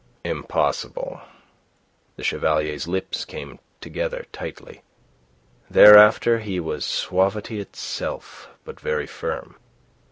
"Impossible." 0.23 1.21
The 2.15 2.23
Chevalier's 2.23 2.87
lips 2.87 3.23
came 3.23 3.59
together 3.81 4.25
tightly. 4.31 4.81
Thereafter 5.69 6.39
he 6.39 6.59
was 6.59 6.83
suavity 6.85 7.59
itself, 7.59 8.49
but 8.65 8.79
very 8.79 9.05
firm. 9.05 9.57